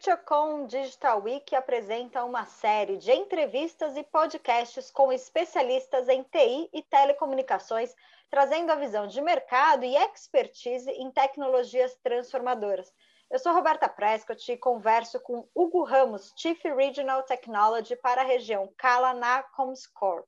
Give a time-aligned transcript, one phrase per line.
[0.00, 6.82] FutureCon Digital Week apresenta uma série de entrevistas e podcasts com especialistas em TI e
[6.82, 7.94] telecomunicações,
[8.30, 12.90] trazendo a visão de mercado e expertise em tecnologias transformadoras.
[13.30, 18.72] Eu sou Roberta Prescott e converso com Hugo Ramos, Chief Regional Technology para a região
[18.78, 20.26] Cala na Comscorp.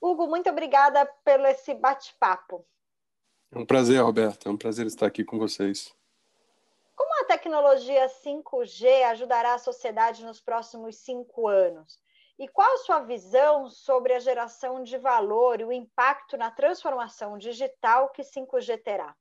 [0.00, 2.66] Hugo, muito obrigada pelo esse bate-papo.
[3.52, 4.48] É um prazer, Roberta.
[4.48, 5.94] É um prazer estar aqui com vocês.
[7.24, 11.98] A tecnologia 5G ajudará a sociedade nos próximos cinco anos?
[12.38, 17.38] E qual a sua visão sobre a geração de valor e o impacto na transformação
[17.38, 19.16] digital que 5G terá?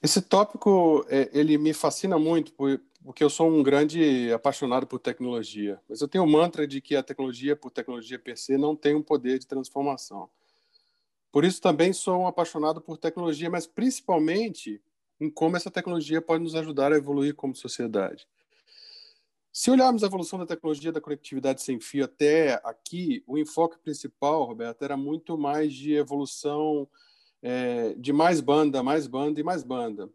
[0.00, 5.80] Esse tópico é, ele me fascina muito porque eu sou um grande apaixonado por tecnologia,
[5.88, 8.94] mas eu tenho o mantra de que a tecnologia por tecnologia per se não tem
[8.94, 10.30] um poder de transformação.
[11.32, 14.80] Por isso também sou um apaixonado por tecnologia, mas principalmente
[15.20, 18.26] em como essa tecnologia pode nos ajudar a evoluir como sociedade.
[19.52, 24.44] Se olharmos a evolução da tecnologia da conectividade sem fio até aqui, o enfoque principal,
[24.44, 26.86] Roberto, era muito mais de evolução
[27.42, 30.10] é, de mais banda, mais banda e mais banda.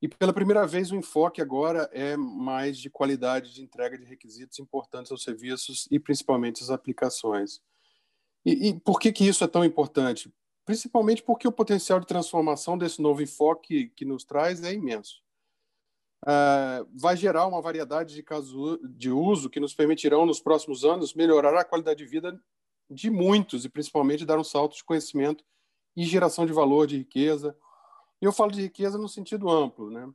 [0.00, 4.58] E pela primeira vez o enfoque agora é mais de qualidade de entrega de requisitos
[4.58, 7.60] importantes aos serviços e principalmente as aplicações.
[8.44, 10.32] E, e por que, que isso é tão importante?
[10.68, 15.22] Principalmente porque o potencial de transformação desse novo enfoque que nos traz é imenso.
[16.22, 21.14] Uh, vai gerar uma variedade de casos de uso que nos permitirão, nos próximos anos,
[21.14, 22.38] melhorar a qualidade de vida
[22.90, 25.42] de muitos e principalmente dar um salto de conhecimento
[25.96, 27.56] e geração de valor, de riqueza.
[28.20, 30.06] E eu falo de riqueza no sentido amplo, né?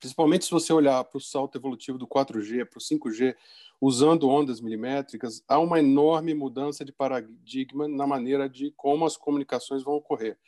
[0.00, 3.36] Principalmente se você olhar para o salto evolutivo do 4G para o 5G,
[3.80, 9.82] usando ondas milimétricas, há uma enorme mudança de paradigma na maneira de como as comunicações
[9.82, 10.38] vão ocorrer.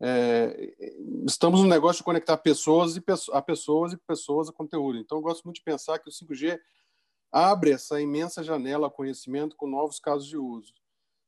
[0.00, 0.74] É,
[1.26, 4.98] estamos no negócio de conectar pessoas e a pessoas e pessoas a conteúdo.
[4.98, 6.58] Então, eu gosto muito de pensar que o 5G
[7.30, 10.72] abre essa imensa janela ao conhecimento com novos casos de uso.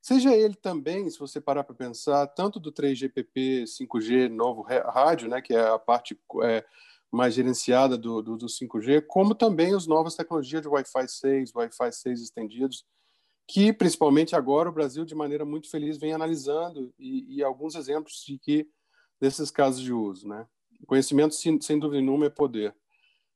[0.00, 5.42] Seja ele também, se você parar para pensar, tanto do 3GPP, 5G, novo rádio, né,
[5.42, 6.64] que é a parte é,
[7.10, 11.92] mais gerenciada do, do, do, 5G, como também as novas tecnologias de Wi-Fi 6, Wi-Fi
[11.92, 12.84] 6 estendidos,
[13.48, 18.22] que principalmente agora o Brasil, de maneira muito feliz, vem analisando e, e alguns exemplos
[18.24, 18.68] de que
[19.20, 20.28] desses casos de uso.
[20.28, 20.46] Né?
[20.86, 22.74] conhecimento, sem, sem dúvida nenhuma, é poder.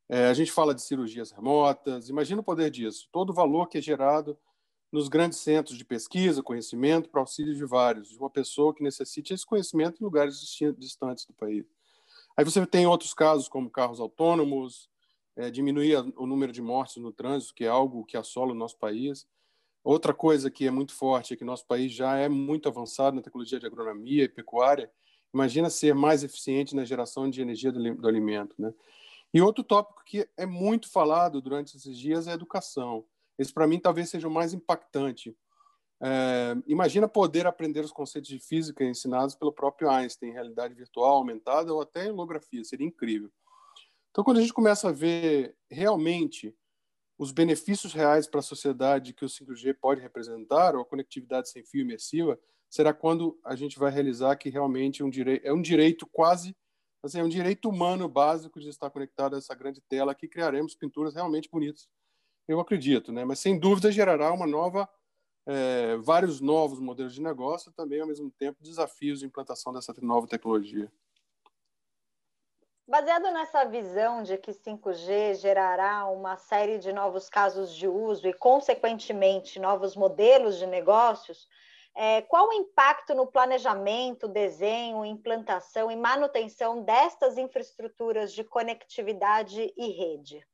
[0.09, 3.79] É, a gente fala de cirurgias remotas, imagina o poder disso, todo o valor que
[3.79, 4.39] é gerado
[4.93, 9.35] nos grandes centros de pesquisa, conhecimento, para auxílio de vários, de uma pessoa que necessite
[9.35, 10.39] esse conhecimento em lugares
[10.79, 11.67] distantes do país.
[12.37, 14.89] Aí você tem outros casos, como carros autônomos,
[15.37, 18.79] é, diminuir o número de mortes no trânsito, que é algo que assola o nosso
[18.79, 19.27] país.
[19.83, 23.23] Outra coisa que é muito forte é que nosso país já é muito avançado na
[23.23, 24.91] tecnologia de agronomia e pecuária.
[25.33, 28.73] Imagina ser mais eficiente na geração de energia do, do alimento, né?
[29.33, 33.05] E outro tópico que é muito falado durante esses dias é a educação.
[33.37, 35.37] Esse, para mim, talvez seja o mais impactante.
[36.03, 41.73] É, imagina poder aprender os conceitos de física ensinados pelo próprio Einstein, realidade virtual, aumentada
[41.73, 43.31] ou até holografia, seria incrível.
[44.11, 46.55] Então, quando a gente começa a ver realmente
[47.19, 51.65] os benefícios reais para a sociedade que o 5G pode representar, ou a conectividade sem
[51.65, 52.39] fio imersiva,
[52.69, 55.11] será quando a gente vai realizar que realmente um
[55.43, 56.57] é um direito quase,
[57.03, 60.75] assim, é um direito humano básico de estar conectado a essa grande tela que criaremos
[60.75, 61.89] pinturas realmente bonitas
[62.47, 63.25] eu acredito, né?
[63.25, 64.89] Mas sem dúvida gerará uma nova,
[65.47, 70.27] é, vários novos modelos de negócio, também ao mesmo tempo desafios de implantação dessa nova
[70.27, 70.91] tecnologia.
[72.87, 78.35] Baseado nessa visão de que 5G gerará uma série de novos casos de uso e,
[78.35, 81.49] consequentemente, novos modelos de negócios,
[81.97, 89.89] é, qual o impacto no planejamento, desenho, implantação e manutenção destas infraestruturas de conectividade e
[89.91, 90.47] rede?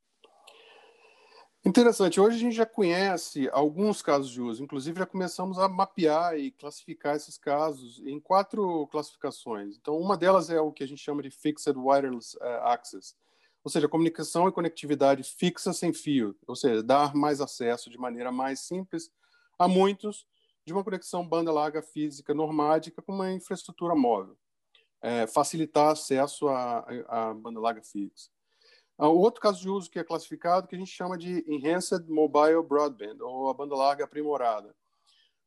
[1.62, 2.18] Interessante.
[2.18, 6.50] Hoje a gente já conhece alguns casos de uso, inclusive já começamos a mapear e
[6.52, 9.76] classificar esses casos em quatro classificações.
[9.76, 13.14] Então, uma delas é o que a gente chama de Fixed Wireless eh, Access,
[13.62, 18.32] ou seja, comunicação e conectividade fixa sem fio, ou seja, dar mais acesso de maneira
[18.32, 19.10] mais simples
[19.58, 20.26] a muitos
[20.64, 24.34] de uma conexão banda larga física normádica com uma infraestrutura móvel,
[25.02, 28.30] é, facilitar acesso à, à banda larga fixa.
[29.02, 32.62] Ah, outro caso de uso que é classificado, que a gente chama de Enhanced Mobile
[32.62, 34.76] Broadband, ou a banda larga aprimorada.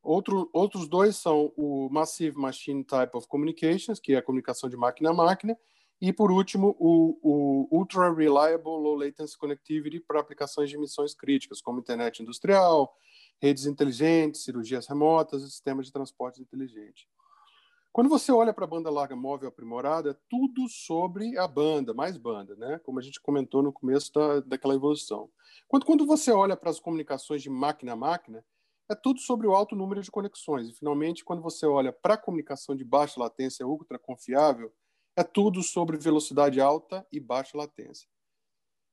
[0.01, 4.75] Outro, outros dois são o Massive Machine Type of Communications, que é a comunicação de
[4.75, 5.55] máquina a máquina,
[6.01, 11.61] e, por último, o, o Ultra Reliable Low Latency Connectivity para aplicações de missões críticas,
[11.61, 12.91] como internet industrial,
[13.39, 17.07] redes inteligentes, cirurgias remotas e sistemas de transporte inteligente.
[17.93, 22.17] Quando você olha para a banda larga móvel aprimorada, é tudo sobre a banda, mais
[22.17, 22.79] banda, né?
[22.79, 25.29] Como a gente comentou no começo da, daquela evolução.
[25.67, 28.43] Quando, quando você olha para as comunicações de máquina a máquina,
[28.89, 30.69] é tudo sobre o alto número de conexões.
[30.69, 34.73] E, finalmente, quando você olha para a comunicação de baixa latência ultra confiável,
[35.15, 38.09] é tudo sobre velocidade alta e baixa latência.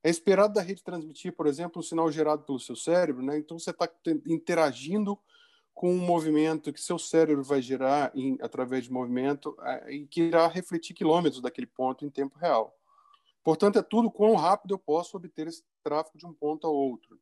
[0.04, 3.38] É esperado da rede transmitir, por exemplo, um sinal gerado pelo seu cérebro, né?
[3.38, 3.88] então você está
[4.26, 5.18] interagindo
[5.80, 10.24] com um movimento que seu cérebro vai gerar em, através de movimento é, e que
[10.24, 12.76] irá refletir quilômetros daquele ponto em tempo real.
[13.42, 17.18] Portanto, é tudo quão rápido eu posso obter esse tráfego de um ponto a outro.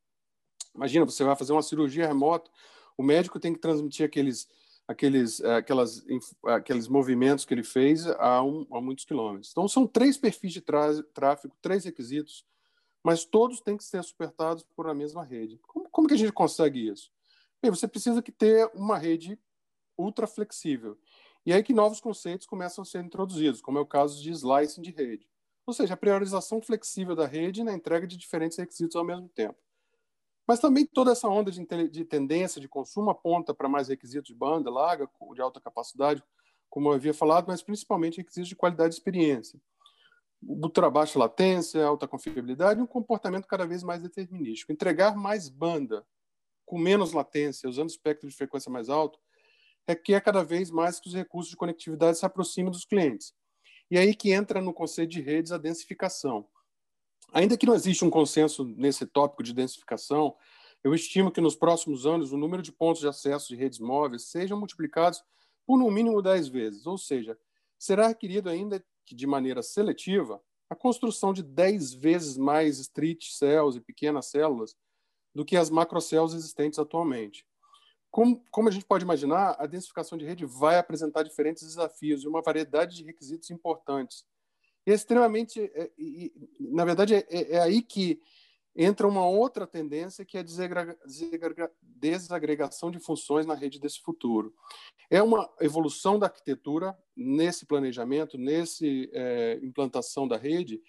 [0.75, 2.51] Imagina, você vai fazer uma cirurgia remota,
[2.97, 4.49] o médico tem que transmitir aqueles,
[4.89, 6.05] aqueles, é, aquelas,
[6.47, 9.53] aqueles movimentos que ele fez a, um, a muitos quilômetros.
[9.53, 12.45] Então, são três perfis de tráfego, três requisitos,
[13.05, 15.61] mas todos têm que ser suportados por a mesma rede.
[15.63, 17.17] Como, como que a gente consegue isso?
[17.61, 19.39] Bem, você precisa que ter uma rede
[19.97, 20.97] ultra flexível.
[21.45, 24.83] E aí que novos conceitos começam a ser introduzidos, como é o caso de slicing
[24.83, 25.29] de rede.
[25.67, 29.59] Ou seja, a priorização flexível da rede na entrega de diferentes requisitos ao mesmo tempo.
[30.47, 34.35] Mas também toda essa onda de, de tendência de consumo aponta para mais requisitos de
[34.35, 36.23] banda larga, de alta capacidade,
[36.71, 39.61] como eu havia falado, mas principalmente requisitos de qualidade de experiência.
[40.43, 44.73] Ultra baixa latência, alta confiabilidade e um comportamento cada vez mais determinístico.
[44.73, 46.07] Entregar mais banda
[46.69, 49.19] com menos latência, usando espectro de frequência mais alto,
[49.89, 53.33] requer cada vez mais que os recursos de conectividade se aproximem dos clientes.
[53.91, 56.47] E aí que entra no conceito de redes a densificação.
[57.33, 60.37] Ainda que não exista um consenso nesse tópico de densificação,
[60.85, 64.25] eu estimo que nos próximos anos o número de pontos de acesso de redes móveis
[64.25, 65.23] sejam multiplicados
[65.67, 67.39] por no mínimo 10 vezes, ou seja,
[67.79, 73.79] será requerido ainda que de maneira seletiva a construção de 10 vezes mais street cells
[73.79, 74.77] e pequenas células
[75.35, 77.47] do que as macrocélulas existentes atualmente.
[78.11, 82.29] Como, como a gente pode imaginar, a densificação de rede vai apresentar diferentes desafios e
[82.29, 84.25] uma variedade de requisitos importantes.
[84.87, 88.21] E é extremamente, é, e, na verdade, é, é, é, aí que
[88.75, 94.55] entra uma outra tendência que é a desagregação de funções na rede desse futuro.
[95.11, 100.81] É uma evolução da arquitetura nesse planejamento, nesse é, implantação da rede,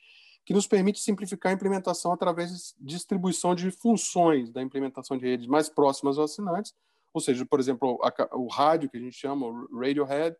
[0.50, 5.46] que nos permite simplificar a implementação através de distribuição de funções da implementação de redes
[5.46, 6.74] mais próximas aos assinantes,
[7.14, 10.36] ou seja, por exemplo, a, o rádio, que a gente chama o Radiohead,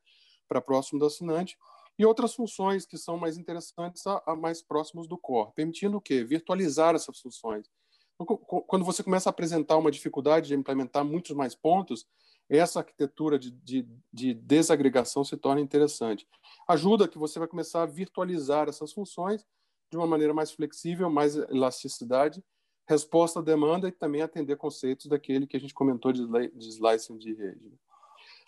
[0.48, 1.56] para próximo do assinante,
[1.96, 6.02] e outras funções que são mais interessantes a, a mais próximos do core, permitindo o
[6.02, 6.24] quê?
[6.24, 7.70] Virtualizar essas funções.
[8.16, 12.08] Então, quando você começa a apresentar uma dificuldade de implementar muitos mais pontos,
[12.50, 16.28] essa arquitetura de, de, de, desagregação se torna interessante.
[16.68, 19.46] Ajuda que você vai começar a virtualizar essas funções
[19.90, 22.44] de uma maneira mais flexível, mais elasticidade,
[22.88, 27.18] resposta à demanda e também atender conceitos daquele que a gente comentou de, de slicing
[27.18, 27.74] de rede.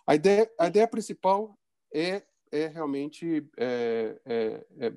[0.06, 1.58] A ideia, a ideia principal
[1.94, 4.94] é, é realmente é, é, é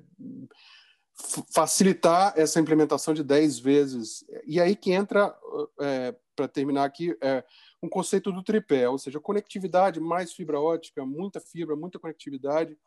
[1.53, 4.25] facilitar essa implementação de 10 vezes.
[4.45, 5.35] E aí que entra,
[5.79, 7.43] é, para terminar aqui, é,
[7.81, 12.77] um conceito do tripé, ou seja, conectividade mais fibra ótica, muita fibra, muita conectividade,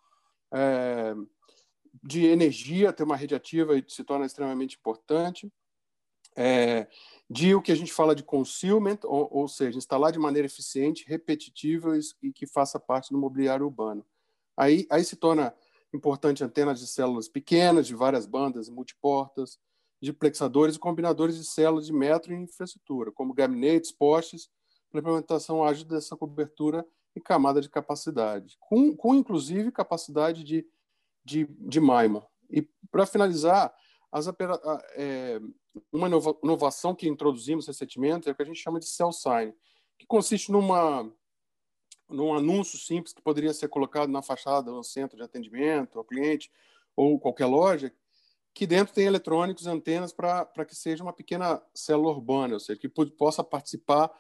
[2.03, 5.50] de energia, ter uma rede ativa se torna extremamente importante.
[6.37, 6.87] É,
[7.29, 11.05] de o que a gente fala de concealment, ou, ou, seja, instalar de maneira eficiente,
[11.07, 14.07] repetitiva e, que faça parte do mobiliário urbano.
[14.57, 15.55] Aí, aí se torna
[15.93, 19.59] importante antenas de células pequenas, de várias bandas multiportas,
[20.00, 24.49] de plexadores e combinadores de células de metro e infraestrutura, como gabinetes, postes,
[24.90, 30.67] para implementação ágil dessa cobertura e camada de capacidade, com, com inclusive capacidade de
[31.28, 32.23] de, de Maimon.
[32.50, 33.75] E, para finalizar,
[34.11, 34.26] as,
[34.97, 35.40] é,
[35.92, 36.08] uma
[36.42, 39.54] inovação que introduzimos recentemente é o que a gente chama de cell sign,
[39.99, 41.11] que consiste numa,
[42.08, 46.50] num anúncio simples que poderia ser colocado na fachada do centro de atendimento ao cliente
[46.97, 47.92] ou qualquer loja,
[48.54, 52.88] que dentro tem eletrônicos antenas para que seja uma pequena célula urbana, ou seja, que
[52.88, 54.11] possa participar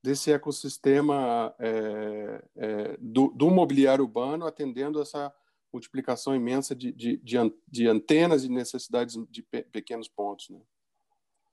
[0.00, 5.34] desse ecossistema é, é, do, do mobiliário urbano, atendendo essa
[5.72, 10.50] multiplicação imensa de, de, de, de antenas e necessidades de pe pequenos pontos.
[10.50, 10.60] Né?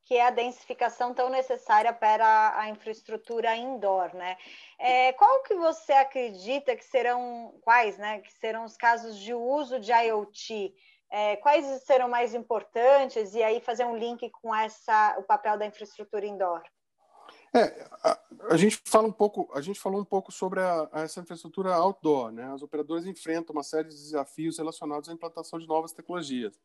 [0.05, 4.38] que é a densificação tão necessária para a infraestrutura indoor, né?
[4.77, 9.79] É, qual que você acredita que serão, quais, né, que serão os casos de uso
[9.79, 10.74] de IoT?
[11.10, 13.34] É, quais serão mais importantes?
[13.34, 16.62] E aí fazer um link com essa, o papel da infraestrutura indoor.
[17.55, 18.19] É, a,
[18.50, 21.74] a, gente fala um pouco, a gente falou um pouco sobre a, a essa infraestrutura
[21.74, 22.51] outdoor, né?
[22.51, 26.59] As operadoras enfrentam uma série de desafios relacionados à implantação de novas tecnologias.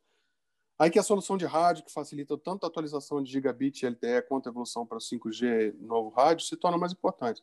[0.76, 4.22] Aí que a solução de rádio, que facilita tanto a atualização de gigabit e LTE
[4.28, 7.40] quanto a evolução para o 5G novo rádio, se torna mais importante.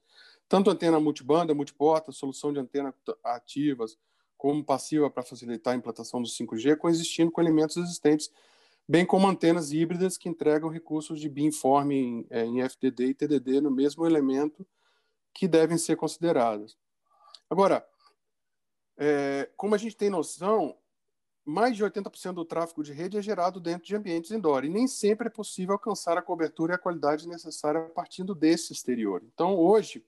[0.49, 3.97] tanto antena multibanda, multiporta, solução de antena ativas,
[4.37, 8.29] como passiva para facilitar a implantação do 5G, coexistindo com elementos existentes,
[8.87, 13.61] bem como antenas híbridas que entregam recursos de beamform em, é, em FDD e TDD
[13.61, 14.65] no mesmo elemento
[15.33, 16.77] que devem ser consideradas.
[17.49, 17.87] Agora,
[18.97, 20.75] é, como a gente tem noção,
[21.45, 24.87] mais de 80% do tráfego de rede é gerado dentro de ambientes indoor e nem
[24.87, 29.23] sempre é possível alcançar a cobertura e a qualidade necessária partindo desse exterior.
[29.33, 30.03] Então, hoje,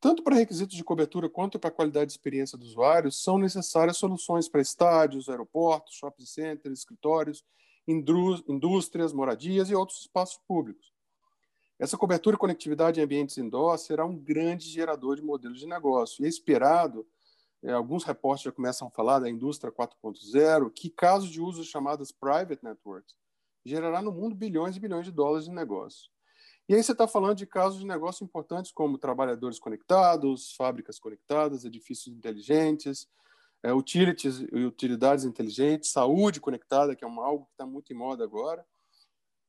[0.00, 3.98] tanto para requisitos de cobertura quanto para a qualidade de experiência do usuário, são necessárias
[3.98, 7.44] soluções para estádios, aeroportos, shopping centers, escritórios,
[7.90, 10.92] indústrias, moradias e outros espaços públicos.
[11.78, 16.22] Essa cobertura e conectividade em ambientes indoor será um grande gerador de modelos de negócio
[16.22, 17.06] e é esperado
[17.62, 22.10] é, alguns reportes já começam a falar da indústria 4.0, que casos de uso chamadas
[22.10, 23.14] private networks
[23.64, 26.10] gerará no mundo bilhões e bilhões de dólares de negócio.
[26.66, 31.64] E aí você está falando de casos de negócio importantes como trabalhadores conectados, fábricas conectadas,
[31.64, 33.06] edifícios inteligentes,
[33.62, 38.24] é, utilities utilidades inteligentes, saúde conectada, que é uma, algo que está muito em moda
[38.24, 38.64] agora,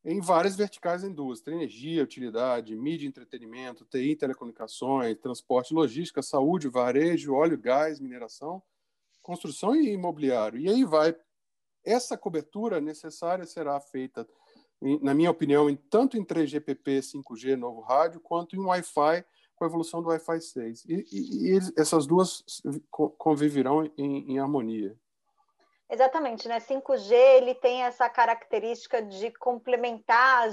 [0.04, 7.34] em várias verticais da indústria: energia, utilidade, mídia, entretenimento, TI, telecomunicações, transporte, logística, saúde, varejo,
[7.34, 8.62] óleo, gás, mineração,
[9.22, 10.60] construção e imobiliário.
[10.60, 11.16] E aí vai.
[11.84, 14.28] Essa cobertura necessária será feita,
[15.02, 19.26] na minha opinião, em, tanto em 3GPP, 5G, novo rádio, quanto em Wi-Fi,
[19.62, 20.86] com a evolução do Wi-Fi 6.
[20.86, 22.44] E, e, e essas duas
[22.90, 24.98] conviverão em, em harmonia.
[25.88, 26.60] Exatamente, né?
[26.60, 30.50] 5G ele tem essa característica de complementar,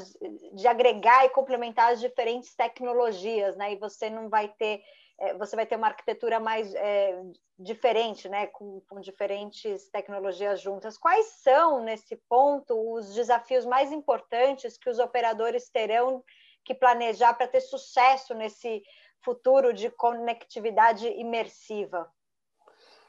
[0.52, 3.72] de agregar e complementar as diferentes tecnologias, né?
[3.72, 4.82] E você não vai ter,
[5.18, 7.22] é, você vai ter uma arquitetura mais é,
[7.58, 8.48] diferente, né?
[8.48, 10.98] Com, com diferentes tecnologias juntas.
[10.98, 16.22] Quais são, nesse ponto, os desafios mais importantes que os operadores terão
[16.64, 18.82] que planejar para ter sucesso nesse
[19.20, 22.10] futuro de conectividade imersiva?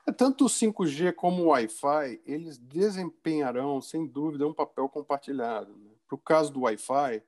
[0.08, 5.76] É, tanto o 5G como o Wi-Fi, eles desempenharão, sem dúvida, um papel compartilhado.
[5.78, 5.92] Né?
[6.08, 7.22] Para o caso do Wi-Fi,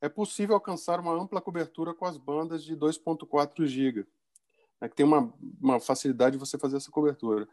[0.00, 4.06] é possível alcançar uma ampla cobertura com as bandas de 2.4 GB,
[4.80, 4.88] né?
[4.88, 7.48] que tem uma, uma facilidade de você fazer essa cobertura.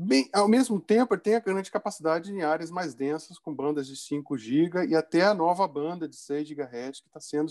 [0.00, 3.86] Bem, ao mesmo tempo, ele tem a grande capacidade em áreas mais densas, com bandas
[3.88, 7.50] de 5 GB e até a nova banda de 6 GHz, que está sendo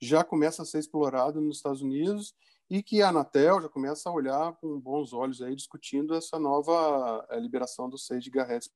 [0.00, 2.34] já começa a ser explorado nos Estados Unidos
[2.70, 7.26] e que a Anatel já começa a olhar com bons olhos aí discutindo essa nova
[7.30, 8.70] eh, liberação dos 6 GHz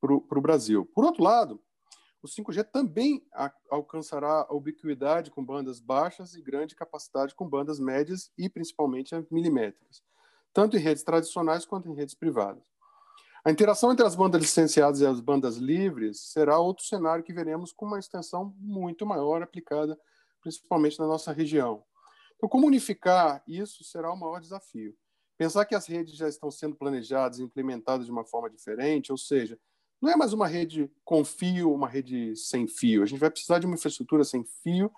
[0.00, 0.84] para o Brasil.
[0.94, 1.60] Por outro lado,
[2.22, 7.80] o 5G também a, alcançará a ubiquidade com bandas baixas e grande capacidade com bandas
[7.80, 10.02] médias e principalmente milimétricas,
[10.52, 12.62] tanto em redes tradicionais quanto em redes privadas.
[13.44, 17.72] A interação entre as bandas licenciadas e as bandas livres será outro cenário que veremos
[17.72, 19.98] com uma extensão muito maior aplicada
[20.40, 21.82] principalmente na nossa região.
[22.36, 24.94] Então, como unificar isso será o maior desafio.
[25.38, 29.18] Pensar que as redes já estão sendo planejadas e implementadas de uma forma diferente, ou
[29.18, 29.58] seja,
[30.00, 33.02] não é mais uma rede com fio, uma rede sem fio.
[33.02, 34.90] A gente vai precisar de uma infraestrutura sem fio,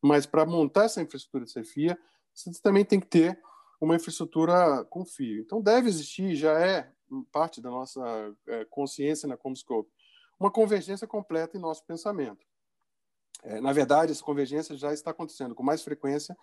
[0.00, 1.96] mas para montar essa infraestrutura sem fio,
[2.32, 3.40] você também tem que ter
[3.84, 5.40] uma infraestrutura com fio.
[5.40, 6.90] Então, deve existir, já é
[7.30, 8.02] parte da nossa
[8.46, 9.90] é, consciência na Comscope,
[10.38, 12.44] uma convergência completa em nosso pensamento.
[13.42, 16.36] É, na verdade, essa convergência já está acontecendo com mais frequência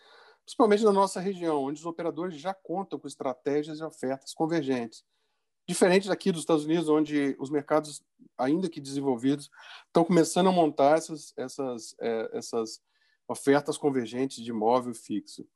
[0.44, 5.04] principalmente na nossa região, onde os operadores já contam com estratégias e ofertas convergentes.
[5.68, 8.04] Diferente daqui dos Estados Unidos, onde os mercados,
[8.38, 9.50] ainda que desenvolvidos,
[9.88, 12.82] estão começando a montar essas, essas, é, essas
[13.28, 15.48] ofertas convergentes de móvel fixo.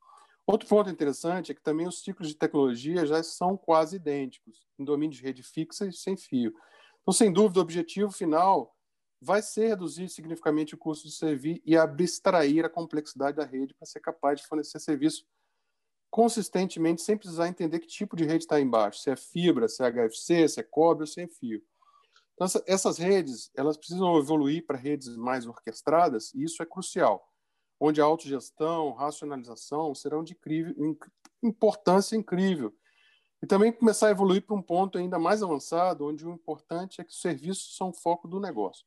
[0.46, 4.84] Outro ponto interessante é que também os ciclos de tecnologia já são quase idênticos, em
[4.84, 6.54] domínio de rede fixa e sem fio.
[7.02, 8.76] Então, sem dúvida, o objetivo final
[9.20, 13.86] vai ser reduzir significativamente o custo de servir e abstrair a complexidade da rede para
[13.86, 15.26] ser capaz de fornecer serviço
[16.10, 19.90] consistentemente, sem precisar entender que tipo de rede está embaixo, se é fibra, se é
[19.90, 21.62] HFC, se é cobre ou se é fio.
[22.34, 27.26] Então, essas redes elas precisam evoluir para redes mais orquestradas, e isso é crucial,
[27.80, 30.74] onde a autogestão, racionalização serão de incrível,
[31.42, 32.74] importância incrível.
[33.42, 37.04] E também começar a evoluir para um ponto ainda mais avançado, onde o importante é
[37.04, 38.84] que os serviços são o foco do negócio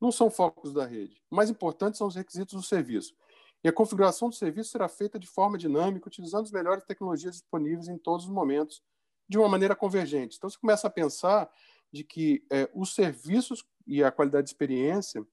[0.00, 1.22] não são focos da rede.
[1.30, 3.14] O mais importante são os requisitos do serviço.
[3.62, 7.88] E a configuração do serviço será feita de forma dinâmica, utilizando as melhores tecnologias disponíveis
[7.88, 8.82] em todos os momentos,
[9.28, 10.36] de uma maneira convergente.
[10.38, 11.48] Então, você começa a pensar
[11.92, 15.24] de que é, os serviços e a qualidade de experiência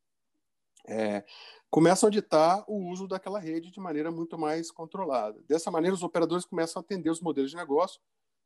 [0.87, 1.25] é,
[1.69, 5.39] começam a ditar o uso daquela rede de maneira muito mais controlada.
[5.47, 7.99] Dessa maneira, os operadores começam a atender os modelos de negócio,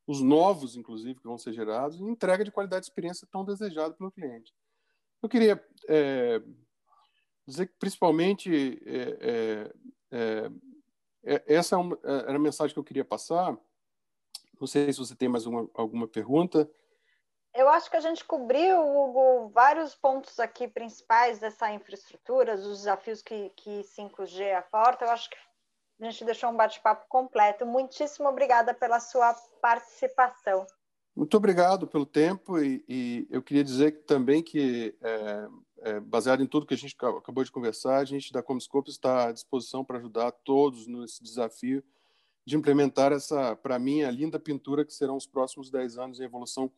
[0.08, 3.94] os novos, inclusive, que vão ser gerados, e entrega de qualidade de experiência tão desejada
[3.94, 4.54] pelo cliente.
[5.22, 6.42] Eu queria é,
[7.46, 9.74] dizer que, principalmente, é, é,
[10.12, 10.52] é,
[11.24, 13.56] é, essa uma, era a mensagem que eu queria passar.
[14.60, 16.70] Não sei se você tem mais uma, alguma pergunta.
[17.54, 23.22] Eu acho que a gente cobriu, Hugo, vários pontos aqui principais dessa infraestrutura, dos desafios
[23.22, 25.06] que, que 5G aporta.
[25.06, 25.36] Eu acho que
[26.00, 27.66] a gente deixou um bate-papo completo.
[27.66, 30.66] Muitíssimo obrigada pela sua participação.
[31.14, 35.48] Muito obrigado pelo tempo e, e eu queria dizer também que, é,
[35.82, 39.28] é, baseado em tudo que a gente acabou de conversar, a gente da Comscope está
[39.28, 41.84] à disposição para ajudar todos nesse desafio
[42.46, 46.24] de implementar essa, para mim, a linda pintura que serão os próximos 10 anos em
[46.24, 46.72] evolução,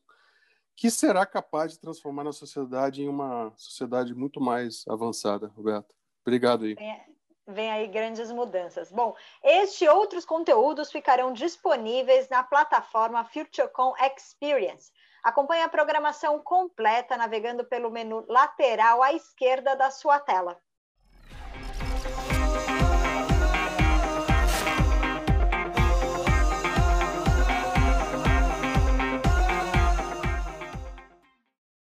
[0.76, 5.94] que será capaz de transformar a sociedade em uma sociedade muito mais avançada, Roberto.
[6.26, 6.76] Obrigado aí.
[6.80, 7.14] É
[7.48, 8.92] vem aí grandes mudanças.
[8.92, 14.92] Bom, este e outros conteúdos ficarão disponíveis na plataforma FutureCon Experience.
[15.24, 20.58] Acompanhe a programação completa navegando pelo menu lateral à esquerda da sua tela.